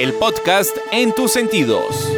[0.00, 2.10] el podcast en tus sentidos.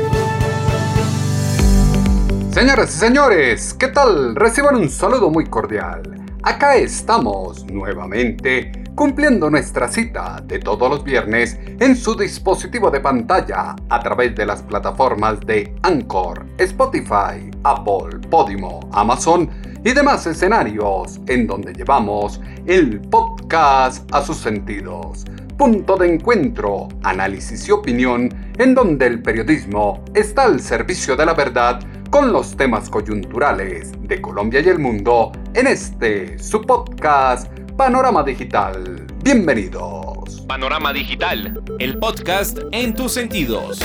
[2.53, 4.37] Señoras y señores, ¿qué tal?
[4.37, 6.03] Reciban un saludo muy cordial.
[6.45, 13.75] Acá estamos nuevamente cumpliendo nuestra cita de todos los viernes en su dispositivo de pantalla
[13.89, 19.51] a través de las plataformas de Anchor, Spotify, Apple, Podimo, Amazon
[19.85, 25.25] y demás escenarios en donde llevamos el podcast a sus sentidos.
[25.57, 31.35] Punto de encuentro, análisis y opinión en donde el periodismo está al servicio de la
[31.35, 38.23] verdad con los temas coyunturales de Colombia y el mundo en este su podcast Panorama
[38.23, 39.07] Digital.
[39.23, 40.41] Bienvenidos.
[40.49, 43.79] Panorama Digital, el podcast en tus sentidos.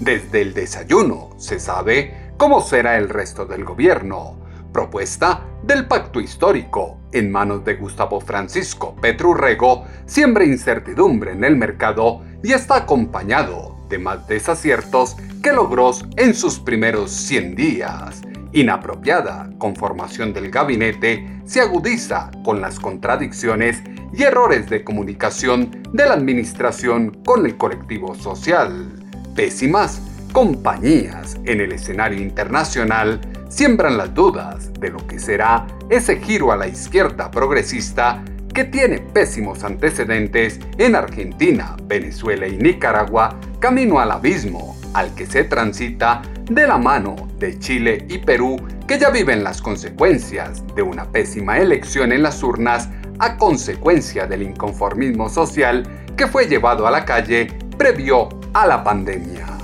[0.00, 4.35] Desde el desayuno se sabe cómo será el resto del gobierno.
[4.76, 12.20] Propuesta del pacto histórico en manos de Gustavo Francisco Petrurrego siembra incertidumbre en el mercado
[12.42, 18.20] y está acompañado de más desaciertos que logró en sus primeros 100 días.
[18.52, 23.82] Inapropiada conformación del gabinete se agudiza con las contradicciones
[24.12, 28.92] y errores de comunicación de la administración con el colectivo social.
[29.34, 30.02] Pésimas
[30.34, 36.56] compañías en el escenario internacional siembran las dudas de lo que será ese giro a
[36.56, 38.22] la izquierda progresista
[38.52, 45.44] que tiene pésimos antecedentes en Argentina, Venezuela y Nicaragua, camino al abismo al que se
[45.44, 48.56] transita de la mano de Chile y Perú,
[48.88, 52.88] que ya viven las consecuencias de una pésima elección en las urnas
[53.18, 59.55] a consecuencia del inconformismo social que fue llevado a la calle previo a la pandemia.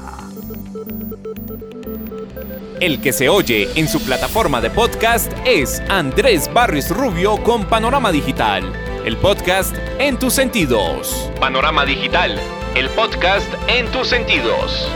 [2.83, 8.11] El que se oye en su plataforma de podcast es Andrés Barris Rubio con Panorama
[8.11, 8.73] Digital,
[9.05, 11.31] el podcast en tus sentidos.
[11.39, 12.41] Panorama Digital,
[12.75, 14.91] el podcast en tus sentidos.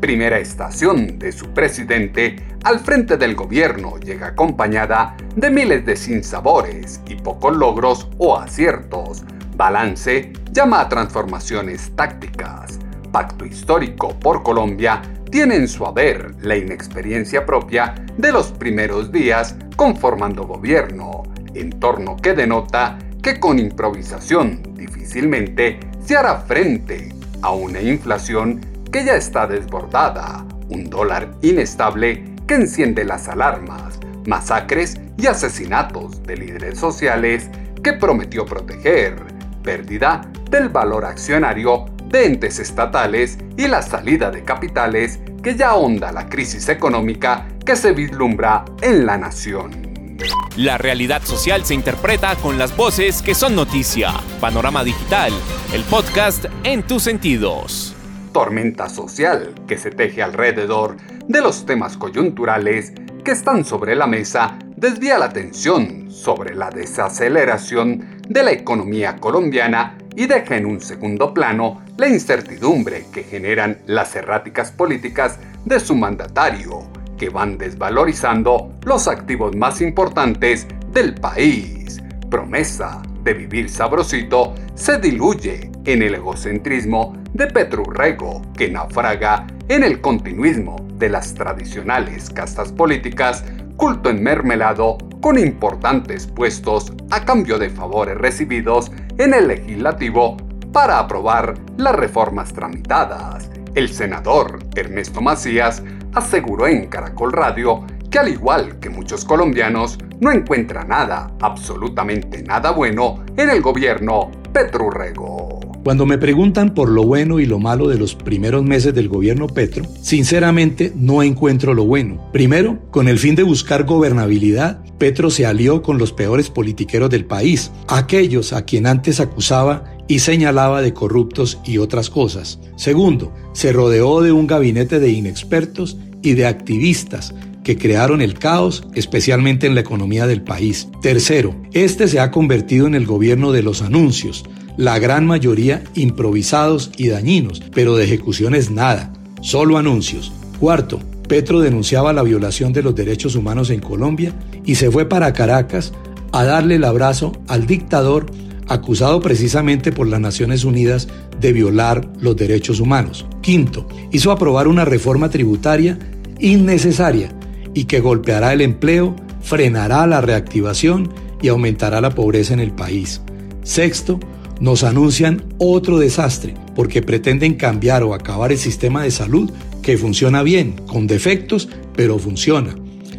[0.00, 7.00] Primera estación de su presidente al frente del gobierno llega acompañada de miles de sinsabores
[7.08, 9.24] y pocos logros o aciertos.
[9.56, 12.78] Balance llama a transformaciones tácticas.
[13.10, 15.00] Pacto histórico por Colombia
[15.32, 21.22] tiene en su haber la inexperiencia propia de los primeros días conformando gobierno,
[21.54, 28.60] entorno que denota que con improvisación difícilmente se hará frente a una inflación
[28.92, 36.36] que ya está desbordada, un dólar inestable que enciende las alarmas, masacres y asesinatos de
[36.36, 37.48] líderes sociales
[37.82, 39.16] que prometió proteger,
[39.62, 46.12] pérdida del valor accionario de entes estatales y la salida de capitales que ya ahonda
[46.12, 50.18] la crisis económica que se vislumbra en la nación.
[50.56, 54.12] La realidad social se interpreta con las voces que son noticia.
[54.40, 55.32] Panorama Digital,
[55.72, 57.96] el podcast en tus sentidos.
[58.32, 62.92] Tormenta social que se teje alrededor de los temas coyunturales
[63.24, 69.96] que están sobre la mesa desvía la atención sobre la desaceleración de la economía colombiana
[70.14, 75.94] y deja en un segundo plano la incertidumbre que generan las erráticas políticas de su
[75.94, 76.82] mandatario,
[77.16, 82.02] que van desvalorizando los activos más importantes del país.
[82.30, 90.00] Promesa de vivir sabrosito se diluye en el egocentrismo de Petrurrego, que naufraga en el
[90.00, 93.44] continuismo de las tradicionales castas políticas,
[93.76, 98.90] culto enmermelado con importantes puestos a cambio de favores recibidos
[99.22, 100.36] en el legislativo
[100.72, 103.48] para aprobar las reformas tramitadas.
[103.76, 105.80] El senador Ernesto Macías
[106.12, 112.72] aseguró en Caracol Radio que al igual que muchos colombianos, no encuentra nada, absolutamente nada
[112.72, 115.51] bueno en el gobierno Petrurrego.
[115.84, 119.48] Cuando me preguntan por lo bueno y lo malo de los primeros meses del gobierno
[119.48, 122.30] Petro, sinceramente no encuentro lo bueno.
[122.32, 127.24] Primero, con el fin de buscar gobernabilidad, Petro se alió con los peores politiqueros del
[127.24, 132.60] país, aquellos a quien antes acusaba y señalaba de corruptos y otras cosas.
[132.76, 138.86] Segundo, se rodeó de un gabinete de inexpertos y de activistas que crearon el caos,
[138.94, 140.88] especialmente en la economía del país.
[141.00, 144.44] Tercero, este se ha convertido en el gobierno de los anuncios,
[144.76, 150.32] la gran mayoría improvisados y dañinos, pero de ejecuciones nada, solo anuncios.
[150.58, 154.34] Cuarto, Petro denunciaba la violación de los derechos humanos en Colombia
[154.64, 155.92] y se fue para Caracas
[156.32, 158.26] a darle el abrazo al dictador
[158.68, 161.08] acusado precisamente por las Naciones Unidas
[161.40, 163.26] de violar los derechos humanos.
[163.40, 165.98] Quinto, hizo aprobar una reforma tributaria
[166.38, 167.30] innecesaria
[167.74, 173.20] y que golpeará el empleo, frenará la reactivación y aumentará la pobreza en el país.
[173.62, 174.20] Sexto,
[174.62, 179.50] nos anuncian otro desastre porque pretenden cambiar o acabar el sistema de salud
[179.82, 182.76] que funciona bien, con defectos, pero funciona.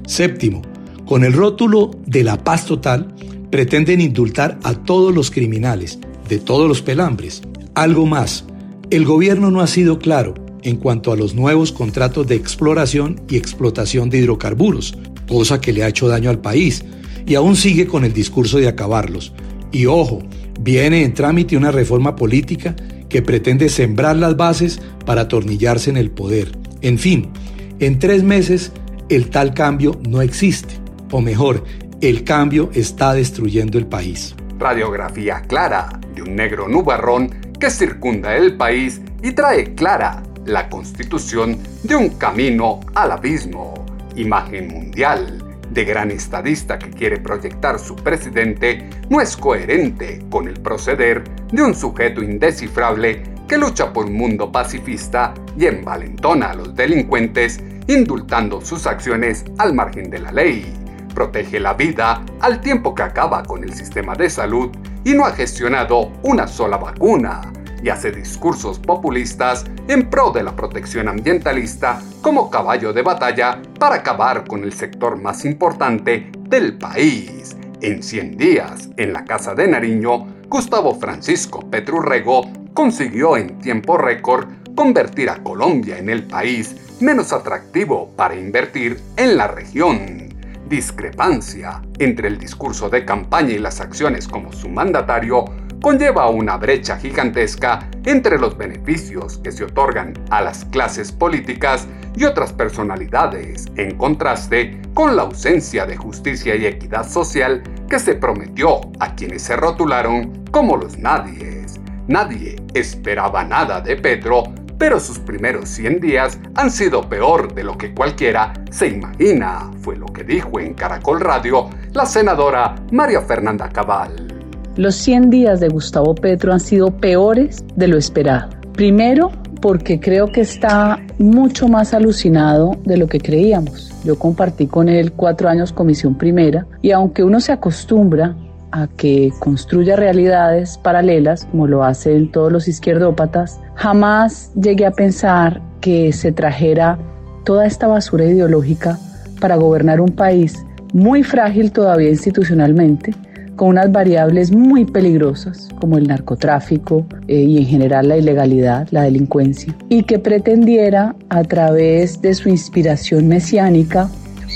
[0.07, 0.61] Séptimo,
[1.05, 3.13] con el rótulo de la paz total,
[3.51, 5.99] pretenden indultar a todos los criminales,
[6.29, 7.41] de todos los pelambres.
[7.75, 8.45] Algo más,
[8.89, 13.35] el gobierno no ha sido claro en cuanto a los nuevos contratos de exploración y
[13.35, 14.97] explotación de hidrocarburos,
[15.27, 16.85] cosa que le ha hecho daño al país,
[17.27, 19.33] y aún sigue con el discurso de acabarlos.
[19.73, 20.23] Y ojo,
[20.59, 22.75] viene en trámite una reforma política
[23.09, 26.51] que pretende sembrar las bases para atornillarse en el poder.
[26.81, 27.31] En fin,
[27.79, 28.71] en tres meses
[29.09, 30.75] el tal cambio no existe,
[31.11, 31.63] o mejor,
[32.01, 34.35] el cambio está destruyendo el país.
[34.57, 37.29] Radiografía clara de un negro nubarrón
[37.59, 43.85] que circunda el país y trae clara la constitución de un camino al abismo.
[44.15, 45.42] Imagen mundial
[45.73, 51.63] de gran estadista que quiere proyectar su presidente no es coherente con el proceder de
[51.63, 58.61] un sujeto indescifrable que lucha por un mundo pacifista y envalentona a los delincuentes indultando
[58.61, 60.73] sus acciones al margen de la ley.
[61.13, 64.71] Protege la vida al tiempo que acaba con el sistema de salud
[65.03, 67.51] y no ha gestionado una sola vacuna
[67.83, 73.95] y hace discursos populistas en pro de la protección ambientalista como caballo de batalla para
[73.95, 77.55] acabar con el sector más importante del país.
[77.81, 84.47] En 100 días, en la Casa de Nariño, Gustavo Francisco Petrurrego consiguió en tiempo récord
[84.75, 90.29] convertir a Colombia en el país menos atractivo para invertir en la región.
[90.69, 95.45] Discrepancia entre el discurso de campaña y las acciones como su mandatario
[95.83, 102.23] conlleva una brecha gigantesca entre los beneficios que se otorgan a las clases políticas y
[102.23, 108.79] otras personalidades, en contraste con la ausencia de justicia y equidad social que se prometió
[109.01, 111.81] a quienes se rotularon como los nadies.
[112.07, 114.43] Nadie esperaba nada de Petro,
[114.77, 119.97] pero sus primeros 100 días han sido peor de lo que cualquiera se imagina, fue
[119.97, 124.32] lo que dijo en Caracol Radio la senadora María Fernanda Cabal.
[124.75, 128.49] Los 100 días de Gustavo Petro han sido peores de lo esperado.
[128.73, 129.29] Primero,
[129.61, 133.93] porque creo que está mucho más alucinado de lo que creíamos.
[134.03, 138.35] Yo compartí con él cuatro años comisión primera y aunque uno se acostumbra
[138.71, 145.61] a que construya realidades paralelas, como lo hacen todos los izquierdópatas, jamás llegué a pensar
[145.81, 146.97] que se trajera
[147.43, 148.97] toda esta basura ideológica
[149.39, 153.13] para gobernar un país muy frágil todavía institucionalmente,
[153.55, 159.03] con unas variables muy peligrosas como el narcotráfico eh, y en general la ilegalidad, la
[159.03, 164.09] delincuencia, y que pretendiera a través de su inspiración mesiánica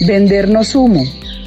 [0.06, 1.04] vendernos humo,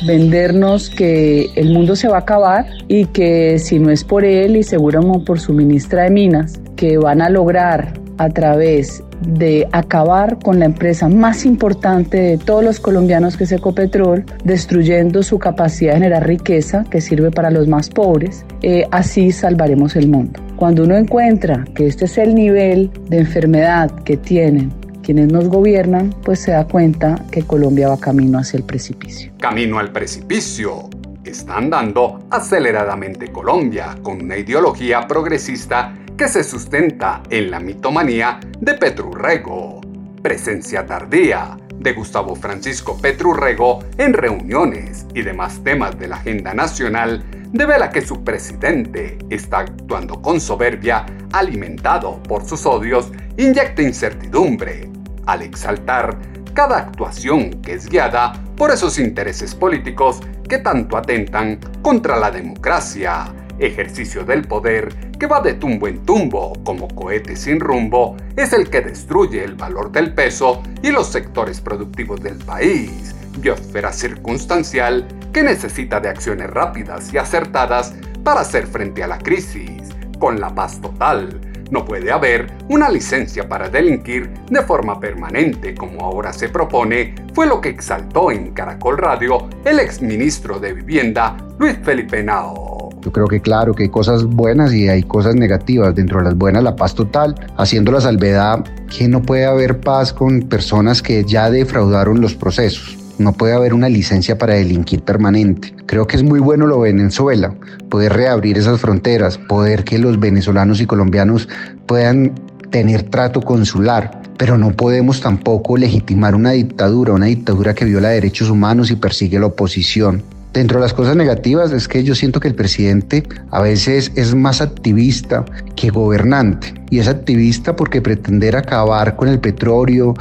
[0.07, 4.57] vendernos que el mundo se va a acabar y que si no es por él
[4.57, 10.39] y seguramente por su ministra de Minas, que van a lograr a través de acabar
[10.41, 15.95] con la empresa más importante de todos los colombianos que es Ecopetrol, destruyendo su capacidad
[15.95, 20.39] de generar riqueza que sirve para los más pobres, eh, así salvaremos el mundo.
[20.57, 24.71] Cuando uno encuentra que este es el nivel de enfermedad que tienen
[25.03, 29.33] quienes nos gobiernan, pues se da cuenta que Colombia va camino hacia el precipicio.
[29.41, 30.91] Camino al precipicio.
[31.25, 38.75] Está andando aceleradamente Colombia con una ideología progresista que se sustenta en la mitomanía de
[38.75, 39.81] Petrurrego.
[40.23, 47.25] Presencia tardía de Gustavo Francisco Petrurrego en reuniones y demás temas de la agenda nacional
[47.55, 54.91] devela que su presidente está actuando con soberbia, alimentado por sus odios, inyecta incertidumbre
[55.25, 56.19] al exaltar
[56.53, 63.33] cada actuación que es guiada por esos intereses políticos que tanto atentan contra la democracia
[63.59, 68.71] ejercicio del poder que va de tumbo en tumbo como cohete sin rumbo, es el
[68.71, 75.43] que destruye el valor del peso y los sectores productivos del país, biosfera circunstancial que
[75.43, 79.83] necesita de acciones rápidas y acertadas para hacer frente a la crisis,
[80.19, 81.39] con la paz total.
[81.71, 87.47] No puede haber una licencia para delinquir de forma permanente como ahora se propone, fue
[87.47, 92.90] lo que exaltó en Caracol Radio el exministro de Vivienda, Luis Felipe Nao.
[93.03, 95.95] Yo creo que claro que hay cosas buenas y hay cosas negativas.
[95.95, 98.65] Dentro de las buenas, la paz total, haciendo la salvedad
[98.95, 102.99] que no puede haber paz con personas que ya defraudaron los procesos.
[103.19, 105.75] No puede haber una licencia para delinquir permanente.
[105.87, 107.55] Creo que es muy bueno lo de Venezuela,
[107.91, 111.49] poder reabrir esas fronteras, poder que los venezolanos y colombianos
[111.87, 112.35] puedan
[112.71, 118.49] tener trato consular, pero no podemos tampoco legitimar una dictadura, una dictadura que viola derechos
[118.49, 120.23] humanos y persigue la oposición.
[120.53, 124.35] Dentro de las cosas negativas es que yo siento que el presidente a veces es
[124.35, 125.45] más activista
[125.77, 126.75] que gobernante.
[126.91, 130.15] Y es activista porque pretender acabar con el petróleo,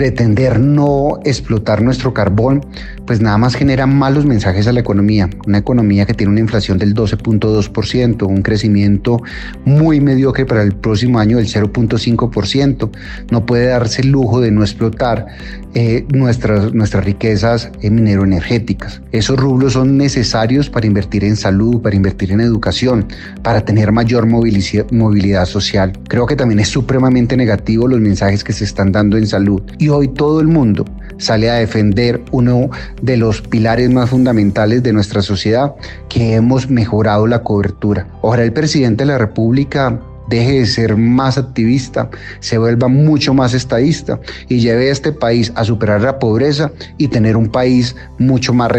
[0.00, 2.64] pretender no explotar nuestro carbón,
[3.04, 5.28] pues nada más genera malos mensajes a la economía.
[5.46, 9.20] Una economía que tiene una inflación del 12.2%, un crecimiento
[9.66, 12.90] muy mediocre para el próximo año del 0.5%.
[13.30, 15.26] No puede darse el lujo de no explotar
[15.74, 19.02] eh, nuestras, nuestras riquezas minero-energéticas.
[19.12, 23.06] Esos rublos son necesarios para invertir en salud, para invertir en educación,
[23.42, 25.92] para tener mayor movilidad social.
[26.08, 29.62] Creo que también es supremamente negativo los mensajes que se están dando en salud.
[29.90, 30.84] Hoy todo el mundo
[31.18, 32.70] sale a defender uno
[33.02, 35.74] de los pilares más fundamentales de nuestra sociedad,
[36.08, 38.08] que hemos mejorado la cobertura.
[38.22, 42.08] Ojalá el presidente de la República deje de ser más activista,
[42.38, 44.18] se vuelva mucho más estadista
[44.48, 48.70] y lleve a este país a superar la pobreza y tener un país mucho más,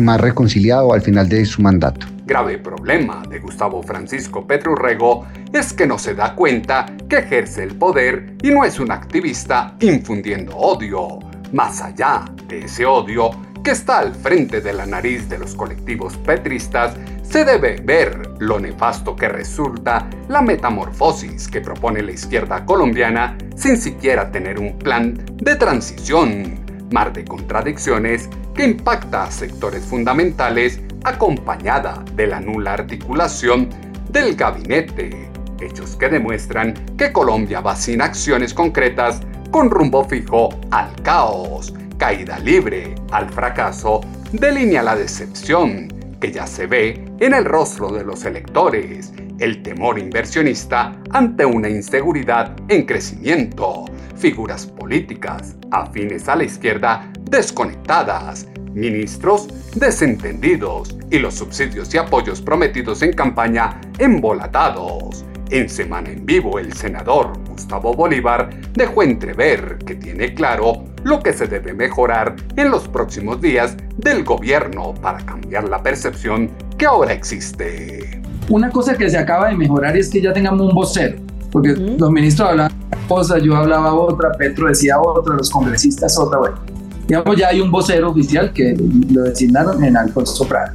[0.00, 2.06] más reconciliado al final de su mandato.
[2.26, 7.74] Grave problema de Gustavo Francisco Rego es que no se da cuenta que ejerce el
[7.76, 11.20] poder y no es un activista infundiendo odio.
[11.52, 13.30] Más allá de ese odio
[13.68, 18.58] que está al frente de la nariz de los colectivos petristas, se debe ver lo
[18.58, 25.22] nefasto que resulta la metamorfosis que propone la izquierda colombiana sin siquiera tener un plan
[25.34, 26.58] de transición,
[26.90, 33.68] mar de contradicciones que impacta a sectores fundamentales acompañada de la nula articulación
[34.10, 35.28] del gabinete,
[35.60, 42.38] hechos que demuestran que Colombia va sin acciones concretas con rumbo fijo al caos, caída
[42.38, 44.00] libre al fracaso,
[44.32, 45.88] delinea la decepción
[46.20, 51.68] que ya se ve en el rostro de los electores, el temor inversionista ante una
[51.68, 53.84] inseguridad en crecimiento,
[54.16, 63.02] figuras políticas afines a la izquierda desconectadas, ministros desentendidos y los subsidios y apoyos prometidos
[63.02, 65.24] en campaña embolatados.
[65.50, 71.32] En Semana en Vivo, el senador Gustavo Bolívar dejó entrever que tiene claro lo que
[71.32, 77.14] se debe mejorar en los próximos días del gobierno para cambiar la percepción que ahora
[77.14, 78.20] existe.
[78.50, 81.16] Una cosa que se acaba de mejorar es que ya tengamos un vocero,
[81.50, 82.72] porque los ministros hablaban
[83.08, 86.58] cosas, yo hablaba otra, Petro decía otra, los congresistas otra, bueno.
[87.06, 88.76] Digamos, ya hay un vocero oficial que
[89.10, 90.74] lo designaron en Alfonso Prado.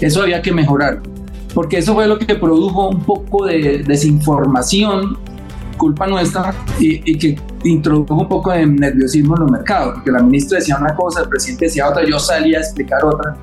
[0.00, 1.00] Eso había que mejorar,
[1.54, 5.18] porque eso fue lo que produjo un poco de desinformación
[5.82, 10.58] culpa nuestra y, que introdujo un poco de nerviosismo en los mercados, porque la ministra
[10.58, 13.36] decía una cosa, el presidente decía otra, yo salía a explicar otra.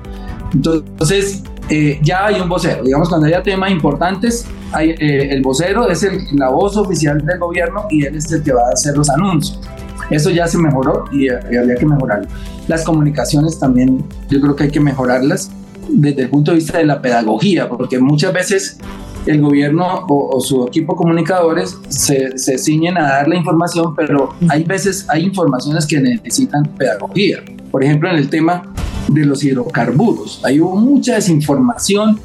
[0.54, 2.82] Entonces, eh, ya hay un vocero.
[2.82, 7.38] Digamos, cuando haya temas importantes, hay, eh, el vocero es el, la voz oficial del
[7.38, 9.60] gobierno y él es el que va a hacer los anuncios.
[10.08, 12.26] Eso ya se mejoró y, y habría que mejorarlo.
[12.68, 15.50] Las comunicaciones también, yo creo que hay que mejorarlas
[15.92, 18.78] desde el punto de vista de la pedagogía, porque muchas veces
[19.26, 24.64] el gobierno o, su equipo comunicadores se, se, ciñen a dar la información, pero hay
[24.64, 27.42] veces hay informaciones que necesitan pedagogía.
[27.70, 28.62] Por ejemplo, en el tema
[29.08, 32.18] de los hidrocarburos, hay mucha desinformación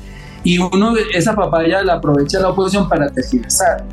[0.43, 3.83] y uno esa papaya la aprovecha la oposición para tergiversar.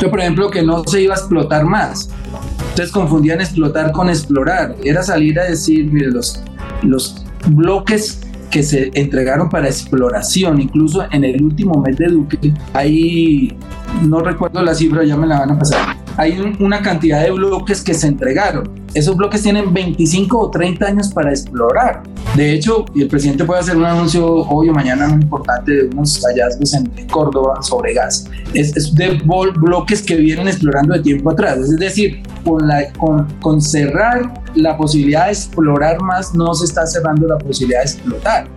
[0.00, 2.10] Yo, por ejemplo, que no se iba a explotar más.
[2.70, 4.76] Entonces confundían explotar con explorar.
[4.84, 6.40] Era salir a decir, mire, los,
[6.82, 8.20] los bloques
[8.50, 13.56] que se entregaron para exploración, incluso en el último mes de Duque, ahí
[14.02, 15.97] no recuerdo la cifra, ya me la van a pasar.
[16.18, 18.68] Hay una cantidad de bloques que se entregaron.
[18.92, 22.02] Esos bloques tienen 25 o 30 años para explorar.
[22.34, 26.20] De hecho, el presidente puede hacer un anuncio hoy o mañana muy importante de unos
[26.26, 28.28] hallazgos en Córdoba sobre gas.
[28.52, 31.58] Es, es de bloques que vienen explorando de tiempo atrás.
[31.60, 36.84] Es decir, con, la, con, con cerrar la posibilidad de explorar más, no se está
[36.84, 38.48] cerrando la posibilidad de explotar.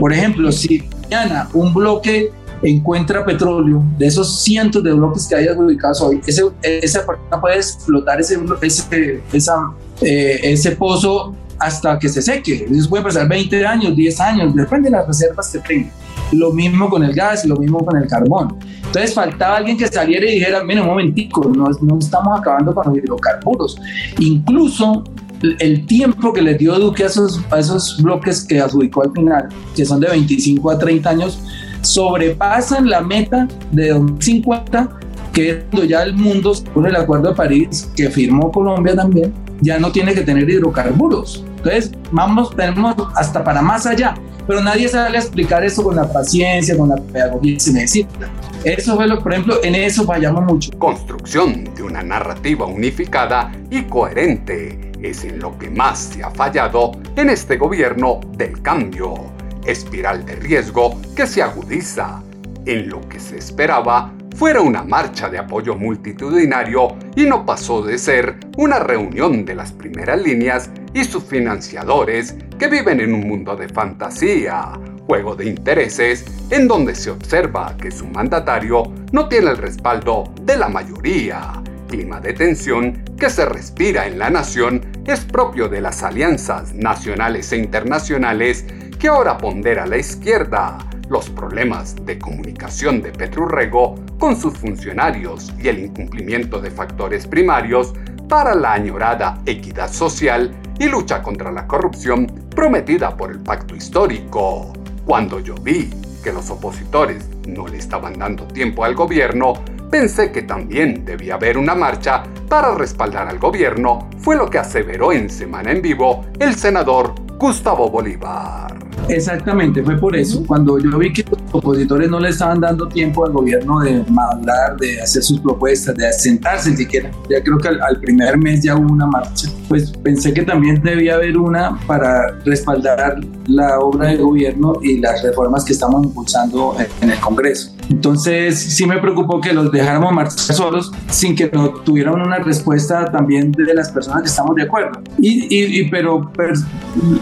[0.00, 2.30] Por ejemplo, si mañana un bloque
[2.62, 7.56] encuentra petróleo, de esos cientos de bloques que hay adjudicados hoy, ese, esa persona puede
[7.56, 12.66] explotar ese, ese, esa, eh, ese pozo hasta que se seque.
[12.70, 15.90] Eso puede pasar 20 años, 10 años, depende de las reservas que tenga.
[16.32, 18.56] Lo mismo con el gas, lo mismo con el carbón.
[18.86, 22.88] Entonces faltaba alguien que saliera y dijera, mira, un momentico, no, no estamos acabando con
[22.88, 23.78] los hidrocarburos.
[24.18, 25.04] Incluso
[25.42, 29.48] el tiempo que le dio Duque a esos, a esos bloques que adjudicó al final,
[29.74, 31.42] que son de 25 a 30 años,
[31.82, 34.88] sobrepasan la meta de 2050,
[35.32, 39.32] que es cuando ya el mundo, con el Acuerdo de París, que firmó Colombia también,
[39.60, 41.44] ya no tiene que tener hidrocarburos.
[41.58, 44.14] Entonces, vamos, tenemos hasta para más allá,
[44.46, 48.28] pero nadie sabe explicar eso con la paciencia, con la pedagogía que se necesita.
[48.64, 50.70] Eso fue lo, por ejemplo, en eso fallamos mucho.
[50.78, 56.92] Construcción de una narrativa unificada y coherente es en lo que más se ha fallado
[57.16, 59.14] en este gobierno del cambio.
[59.64, 62.22] Espiral de riesgo que se agudiza.
[62.66, 67.98] En lo que se esperaba fuera una marcha de apoyo multitudinario y no pasó de
[67.98, 73.54] ser una reunión de las primeras líneas y sus financiadores que viven en un mundo
[73.56, 74.72] de fantasía,
[75.06, 80.56] juego de intereses, en donde se observa que su mandatario no tiene el respaldo de
[80.56, 81.62] la mayoría.
[81.88, 87.52] Clima de tensión que se respira en la nación es propio de las alianzas nacionales
[87.52, 88.64] e internacionales
[89.00, 90.76] que ahora pondera la izquierda
[91.08, 97.94] los problemas de comunicación de Petrurrego con sus funcionarios y el incumplimiento de factores primarios
[98.28, 104.74] para la añorada equidad social y lucha contra la corrupción prometida por el pacto histórico.
[105.06, 105.88] Cuando yo vi
[106.22, 109.54] que los opositores no le estaban dando tiempo al gobierno,
[109.90, 115.12] pensé que también debía haber una marcha para respaldar al gobierno, fue lo que aseveró
[115.12, 118.76] en Semana en Vivo el senador Gustavo Bolívar.
[119.08, 120.44] Exactamente, fue por eso.
[120.46, 124.76] Cuando yo vi que los opositores no le estaban dando tiempo al gobierno de hablar,
[124.76, 128.92] de hacer sus propuestas, de asentarse siquiera, ya creo que al, primer mes ya hubo
[128.92, 134.74] una marcha, pues pensé que también debía haber una para respaldar la obra de gobierno
[134.82, 137.72] y las reformas que estamos impulsando en el Congreso.
[137.90, 143.04] Entonces sí me preocupó que los dejáramos marchar solos sin que no tuvieran una respuesta
[143.10, 145.00] también de las personas que estamos de acuerdo.
[145.18, 146.30] Y, pero,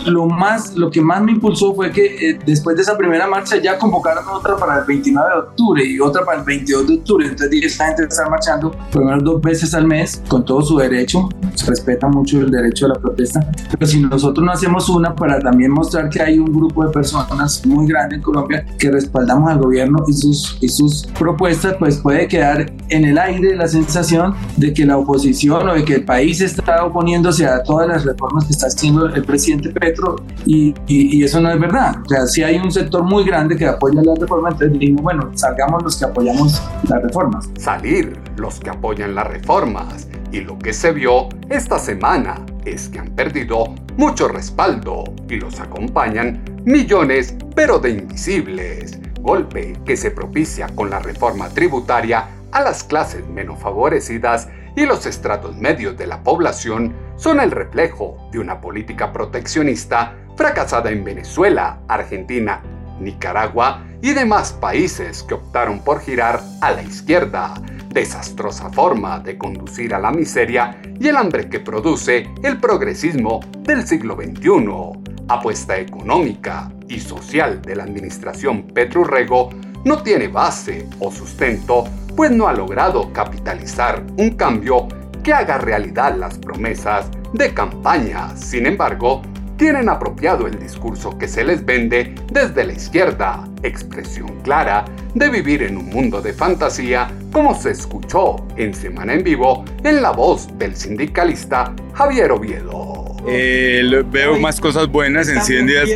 [0.07, 3.57] lo más, lo que más me impulsó fue que eh, después de esa primera marcha
[3.57, 7.25] ya convocaron otra para el 29 de octubre y otra para el 22 de octubre.
[7.25, 10.61] Entonces dije, esta gente está marchando por lo menos dos veces al mes con todo
[10.61, 11.29] su derecho.
[11.55, 13.41] Se respeta mucho el derecho a la protesta.
[13.71, 17.65] Pero si nosotros no hacemos una para también mostrar que hay un grupo de personas
[17.67, 22.29] muy grande en Colombia que respaldamos al gobierno y sus y sus propuestas, pues puede
[22.29, 26.41] quedar en el aire la sensación de que la oposición o de que el país
[26.41, 31.41] está oponiéndose a todas las reformas que está haciendo el presidente Petro y, y, eso
[31.41, 31.97] no es verdad.
[32.05, 35.31] O sea, si hay un sector muy grande que apoya las reformas, entonces dijimos, bueno,
[35.35, 37.49] salgamos los que apoyamos las reformas.
[37.59, 40.09] Salir los que apoyan las reformas.
[40.33, 45.59] Y lo que se vio esta semana es que han perdido mucho respaldo y los
[45.59, 52.83] acompañan millones, pero de invisibles golpe que se propicia con la reforma tributaria a las
[52.83, 58.59] clases menos favorecidas y los estratos medios de la población son el reflejo de una
[58.63, 62.63] política proteccionista fracasada en Venezuela, Argentina,
[63.01, 67.53] Nicaragua y demás países que optaron por girar a la izquierda,
[67.91, 73.87] desastrosa forma de conducir a la miseria y el hambre que produce el progresismo del
[73.87, 79.51] siglo XXI apuesta económica y social de la administración Petrurrego
[79.85, 81.85] no tiene base o sustento,
[82.17, 84.89] pues no ha logrado capitalizar un cambio
[85.23, 88.37] que haga realidad las promesas de campaña.
[88.37, 89.23] Sin embargo,
[89.57, 95.65] tienen apropiado el discurso que se les vende desde la izquierda, expresión clara de vivir
[95.65, 100.47] en un mundo de fantasía, como se escuchó en Semana en Vivo en la voz
[100.59, 103.08] del sindicalista Javier Oviedo.
[103.27, 105.89] Eh, veo más cosas buenas en 100 días,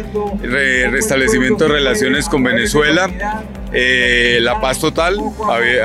[0.43, 3.09] restablecimiento de relaciones con Venezuela,
[3.73, 5.19] eh, la paz total,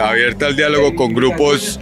[0.01, 1.79] abierta al diálogo con grupos,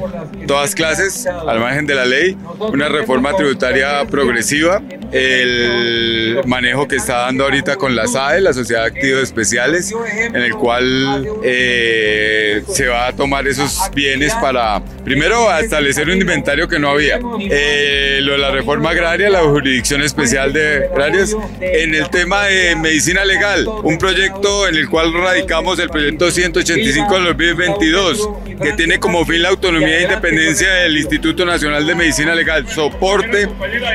[0.47, 7.19] todas clases, al margen de la ley, una reforma tributaria progresiva, el manejo que está
[7.19, 12.87] dando ahorita con la SAE, la Sociedad de Activos Especiales, en el cual eh, se
[12.87, 17.19] va a tomar esos bienes para, primero, establecer un inventario que no había.
[17.39, 22.75] Eh, lo de la reforma agraria, la jurisdicción especial de agrarias, en el tema de
[22.75, 28.29] medicina legal, un proyecto en el cual radicamos el proyecto 185 del 2022,
[28.61, 33.47] que tiene como fin la autonomía e independencia del Instituto Nacional de Medicina Legal, soporte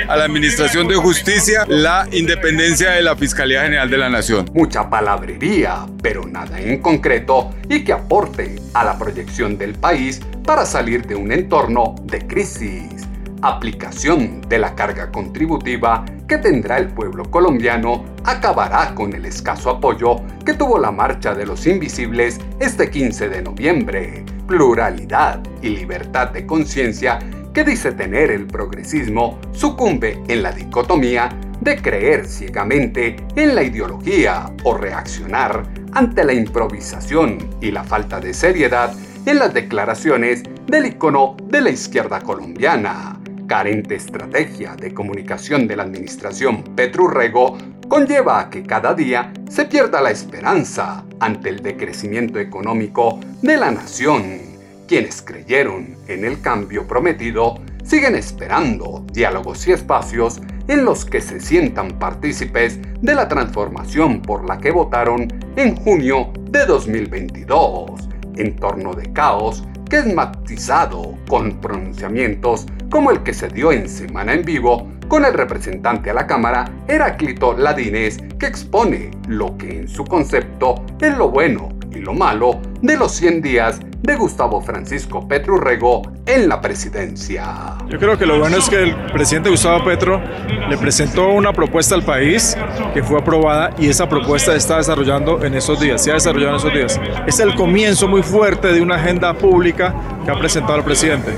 [0.08, 4.50] a la Administración de Justicia, la independencia de la Fiscalía General de la Nación.
[4.54, 10.64] Mucha palabrería, pero nada en concreto y que aporte a la proyección del país para
[10.64, 13.09] salir de un entorno de crisis
[13.42, 20.16] aplicación de la carga contributiva que tendrá el pueblo colombiano acabará con el escaso apoyo
[20.44, 24.24] que tuvo la Marcha de los Invisibles este 15 de noviembre.
[24.46, 27.18] Pluralidad y libertad de conciencia
[27.52, 31.28] que dice tener el progresismo sucumbe en la dicotomía
[31.60, 38.32] de creer ciegamente en la ideología o reaccionar ante la improvisación y la falta de
[38.32, 38.94] seriedad
[39.26, 43.19] en las declaraciones del icono de la izquierda colombiana.
[43.50, 47.58] Carente estrategia de comunicación de la administración Petrurrego
[47.88, 53.72] conlleva a que cada día se pierda la esperanza ante el decrecimiento económico de la
[53.72, 54.38] nación.
[54.86, 61.40] Quienes creyeron en el cambio prometido siguen esperando diálogos y espacios en los que se
[61.40, 68.94] sientan partícipes de la transformación por la que votaron en junio de 2022, en torno
[68.94, 74.44] de caos que es matizado con pronunciamientos como el que se dio en Semana en
[74.44, 80.04] Vivo con el representante a la Cámara, Heráclito Ladines, que expone lo que en su
[80.04, 85.58] concepto es lo bueno y lo malo de los 100 días de Gustavo Francisco Petro
[85.58, 87.76] Rego en la presidencia.
[87.88, 90.20] Yo creo que lo bueno es que el presidente Gustavo Petro
[90.68, 92.56] le presentó una propuesta al país
[92.94, 96.56] que fue aprobada y esa propuesta está desarrollando en esos días, se ha desarrollado en
[96.56, 97.00] esos días.
[97.26, 101.34] Es el comienzo muy fuerte de una agenda pública que ha presentado el presidente.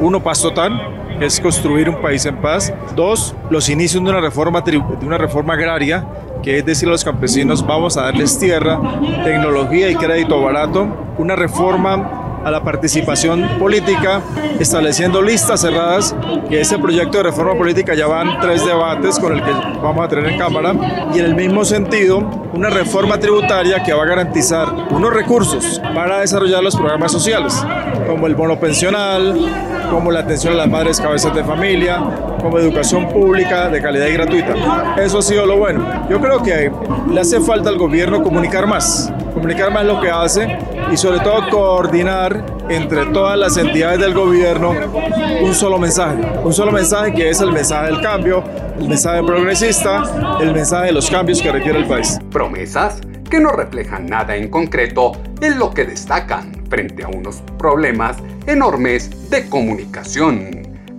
[0.00, 2.72] Uno, paz total, es construir un país en paz.
[2.94, 6.06] Dos, los inicios de una reforma, de una reforma agraria,
[6.42, 8.80] que es decir a los campesinos, vamos a darles tierra,
[9.24, 10.86] tecnología y crédito barato.
[11.18, 14.22] Una reforma a la participación política,
[14.58, 16.14] estableciendo listas cerradas,
[16.48, 20.08] que ese proyecto de reforma política ya van tres debates con el que vamos a
[20.08, 20.74] tener en Cámara,
[21.14, 22.18] y en el mismo sentido,
[22.54, 27.54] una reforma tributaria que va a garantizar unos recursos para desarrollar los programas sociales,
[28.06, 29.36] como el bono pensional,
[29.90, 32.02] como la atención a las madres cabezas de familia,
[32.40, 34.94] como educación pública de calidad y gratuita.
[34.96, 35.84] Eso ha sido lo bueno.
[36.08, 36.70] Yo creo que
[37.10, 40.58] le hace falta al gobierno comunicar más, comunicar más lo que hace
[40.92, 44.74] y sobre todo coordinar entre todas las entidades del gobierno
[45.40, 48.42] un solo mensaje, un solo mensaje que es el mensaje del cambio,
[48.76, 50.02] el mensaje progresista,
[50.40, 52.18] el mensaje de los cambios que requiere el país.
[52.32, 58.16] Promesas que no reflejan nada en concreto en lo que destacan frente a unos problemas
[58.48, 60.50] enormes de comunicación.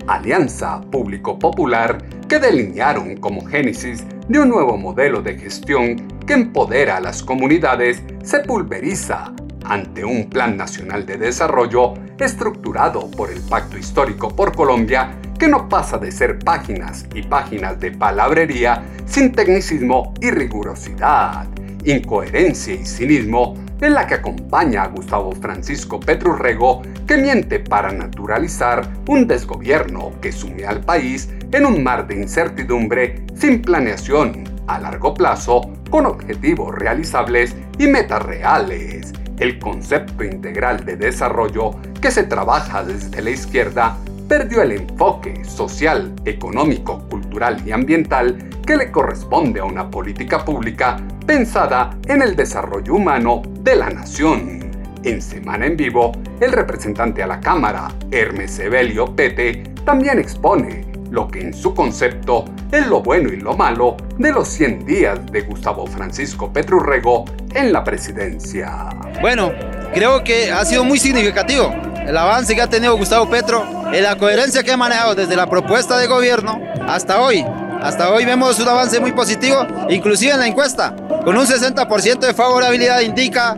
[0.07, 1.97] Alianza Público-Popular
[2.29, 5.95] que delinearon como génesis de un nuevo modelo de gestión
[6.27, 9.33] que empodera a las comunidades, se pulveriza
[9.65, 15.67] ante un Plan Nacional de Desarrollo estructurado por el Pacto Histórico por Colombia que no
[15.67, 21.47] pasa de ser páginas y páginas de palabrería sin tecnicismo y rigurosidad,
[21.83, 28.87] incoherencia y cinismo en la que acompaña a Gustavo Francisco Petrurrego que miente para naturalizar
[29.07, 35.13] un desgobierno que sume al país en un mar de incertidumbre sin planeación a largo
[35.13, 42.83] plazo con objetivos realizables y metas reales el concepto integral de desarrollo que se trabaja
[42.83, 49.65] desde la izquierda perdió el enfoque social, económico, cultural y ambiental que le corresponde a
[49.65, 54.59] una política pública pensada en el desarrollo humano de la nación.
[55.03, 61.27] En Semana en Vivo, el representante a la Cámara, Hermes Evelio Pete, también expone lo
[61.27, 65.41] que en su concepto es lo bueno y lo malo de los 100 días de
[65.41, 68.89] Gustavo Francisco Petrurrego en la presidencia.
[69.21, 69.51] Bueno,
[69.93, 71.73] creo que ha sido muy significativo
[72.05, 75.47] el avance que ha tenido Gustavo Petro en la coherencia que ha manejado desde la
[75.47, 77.45] propuesta de gobierno hasta hoy.
[77.81, 82.33] Hasta hoy vemos un avance muy positivo, inclusive en la encuesta, con un 60% de
[82.33, 83.55] favorabilidad indica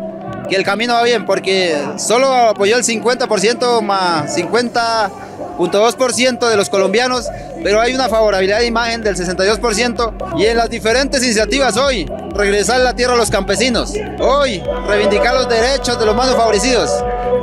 [0.52, 7.30] que el camino va bien, porque solo apoyó el 50% más 50.2% de los colombianos,
[7.64, 12.82] pero hay una favorabilidad de imagen del 62% y en las diferentes iniciativas hoy, regresar
[12.82, 16.92] la tierra a los campesinos, hoy, reivindicar los derechos de los más favorecidos,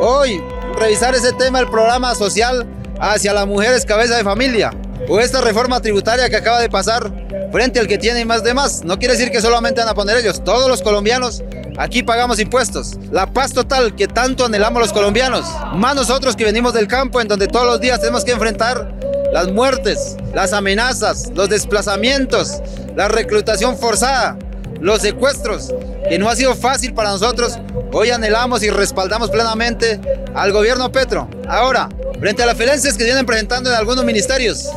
[0.01, 0.39] hoy,
[0.79, 2.67] revisar ese tema del programa social
[3.01, 4.71] hacia las mujeres cabeza de familia,
[5.09, 7.11] o esta reforma tributaria que acaba de pasar
[7.51, 8.85] frente al que tiene más de más.
[8.85, 11.43] No quiere decir que solamente van a poner ellos, todos los colombianos
[11.79, 12.99] aquí pagamos impuestos.
[13.11, 17.29] La paz total que tanto anhelamos los colombianos, más nosotros que venimos del campo en
[17.29, 18.95] donde todos los días tenemos que enfrentar
[19.33, 22.61] las muertes, las amenazas, los desplazamientos,
[22.97, 24.37] la reclutación forzada,
[24.81, 25.73] los secuestros,
[26.09, 27.59] que no ha sido fácil para nosotros.
[27.93, 30.01] Hoy anhelamos y respaldamos plenamente
[30.35, 31.29] al gobierno Petro.
[31.49, 31.89] Ahora,
[32.21, 34.69] frente a las falencias que vienen presentando en algunos ministerios,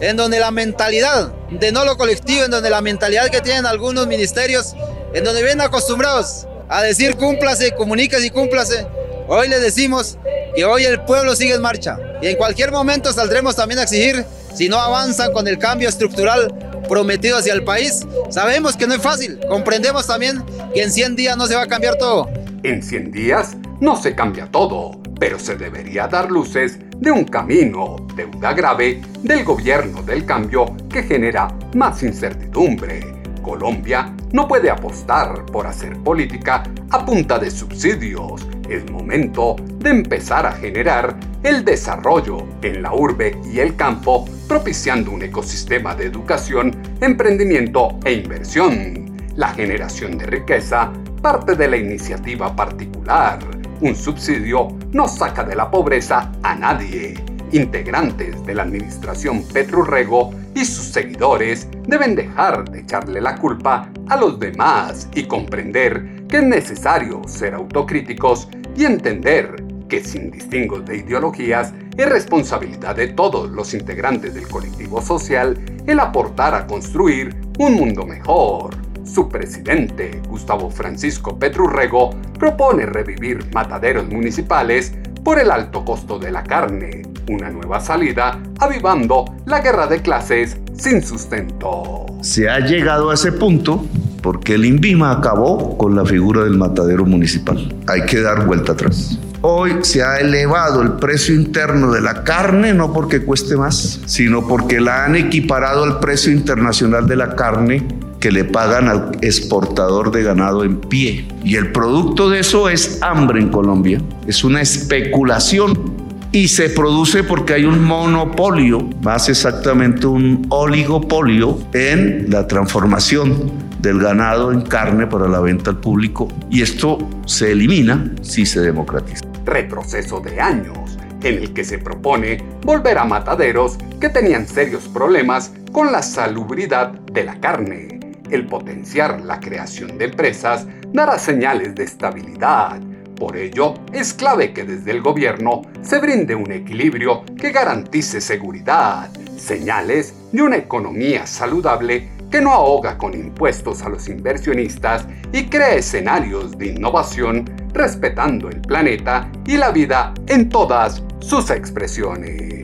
[0.00, 4.06] en donde la mentalidad de no lo colectivo, en donde la mentalidad que tienen algunos
[4.06, 4.74] ministerios,
[5.14, 8.86] en donde vienen acostumbrados a decir cúmplase, comuníquese y cúmplase,
[9.28, 10.18] hoy les decimos
[10.54, 14.24] que hoy el pueblo sigue en marcha y en cualquier momento saldremos también a exigir
[14.54, 16.52] si no avanzan con el cambio estructural
[16.88, 18.06] prometido hacia el país.
[18.30, 20.42] Sabemos que no es fácil, comprendemos también
[20.74, 22.28] que en 100 días no se va a cambiar todo.
[22.62, 27.96] En 100 días no se cambia todo pero se debería dar luces de un camino,
[28.14, 33.00] deuda grave del gobierno del cambio que genera más incertidumbre.
[33.42, 38.46] Colombia no puede apostar por hacer política a punta de subsidios.
[38.68, 45.10] Es momento de empezar a generar el desarrollo en la urbe y el campo, propiciando
[45.10, 49.16] un ecosistema de educación, emprendimiento e inversión.
[49.36, 53.38] La generación de riqueza parte de la iniciativa particular.
[53.80, 57.35] Un subsidio no saca de la pobreza a nadie.
[57.52, 64.16] Integrantes de la administración Petrurrego y sus seguidores deben dejar de echarle la culpa a
[64.16, 70.98] los demás y comprender que es necesario ser autocríticos y entender que sin distingos de
[70.98, 77.74] ideologías es responsabilidad de todos los integrantes del colectivo social el aportar a construir un
[77.74, 78.74] mundo mejor.
[79.04, 84.94] Su presidente, Gustavo Francisco Petrurrego, propone revivir mataderos municipales
[85.26, 90.56] por el alto costo de la carne, una nueva salida avivando la guerra de clases
[90.78, 92.06] sin sustento.
[92.20, 93.84] Se ha llegado a ese punto
[94.22, 97.74] porque el INVIMA acabó con la figura del matadero municipal.
[97.88, 99.18] Hay que dar vuelta atrás.
[99.40, 104.46] Hoy se ha elevado el precio interno de la carne, no porque cueste más, sino
[104.46, 107.84] porque la han equiparado al precio internacional de la carne
[108.26, 111.28] que le pagan al exportador de ganado en pie.
[111.44, 115.94] Y el producto de eso es hambre en Colombia, es una especulación
[116.32, 124.00] y se produce porque hay un monopolio, más exactamente un oligopolio en la transformación del
[124.00, 129.24] ganado en carne para la venta al público y esto se elimina si se democratiza.
[129.44, 135.52] Retroceso de años en el que se propone volver a mataderos que tenían serios problemas
[135.70, 137.95] con la salubridad de la carne.
[138.30, 142.80] El potenciar la creación de empresas dará señales de estabilidad,
[143.16, 149.10] por ello, es clave que desde el gobierno se brinde un equilibrio que garantice seguridad,
[149.38, 155.76] señales de una economía saludable que no ahoga con impuestos a los inversionistas y crea
[155.76, 162.55] escenarios de innovación respetando el planeta y la vida en todas sus expresiones.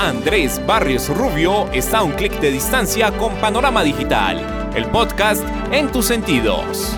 [0.00, 5.90] Andrés Barrios Rubio está a un clic de distancia con Panorama Digital, el podcast en
[5.90, 6.96] tus sentidos.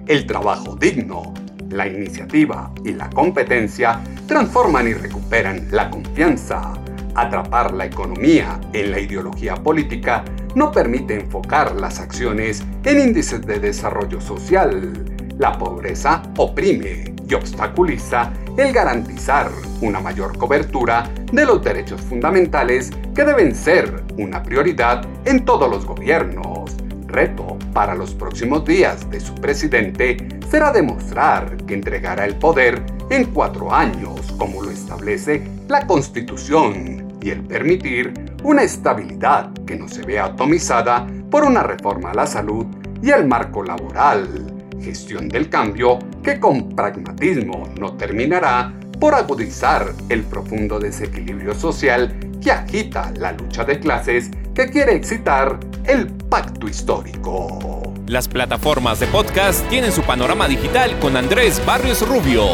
[0.08, 1.34] El trabajo digno,
[1.72, 6.74] la iniciativa y la competencia transforman y recuperan la confianza
[7.16, 10.24] Atrapar la economía en la ideología política
[10.56, 14.94] no permite enfocar las acciones en índices de desarrollo social.
[15.38, 19.50] La pobreza oprime y obstaculiza el garantizar
[19.82, 25.86] una mayor cobertura de los derechos fundamentales que deben ser una prioridad en todos los
[25.86, 26.51] gobiernos.
[27.12, 33.26] Reto para los próximos días de su presidente será demostrar que entregará el poder en
[33.26, 40.04] cuatro años, como lo establece la Constitución y el permitir una estabilidad que no se
[40.04, 42.66] vea atomizada por una reforma a la salud
[43.02, 44.28] y el marco laboral,
[44.80, 52.52] gestión del cambio que con pragmatismo no terminará por agudizar el profundo desequilibrio social que
[52.52, 57.82] agita la lucha de clases que quiere excitar el pacto histórico.
[58.08, 62.46] Las plataformas de podcast tienen su panorama digital con Andrés Barrios Rubio.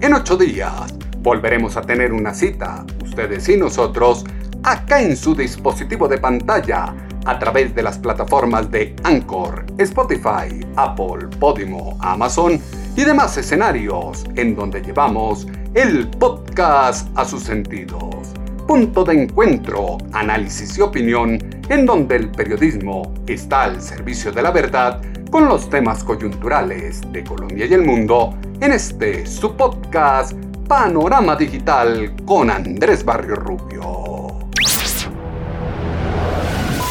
[0.00, 4.24] En ocho días volveremos a tener una cita, ustedes y nosotros,
[4.62, 6.94] acá en su dispositivo de pantalla,
[7.26, 12.60] a través de las plataformas de Anchor, Spotify, Apple, Podimo, Amazon
[12.96, 18.19] y demás escenarios en donde llevamos el podcast a sus sentidos.
[18.70, 24.52] Punto de encuentro, análisis y opinión en donde el periodismo está al servicio de la
[24.52, 30.34] verdad con los temas coyunturales de Colombia y el mundo en este su podcast
[30.68, 34.19] Panorama Digital con Andrés Barrio Rubio.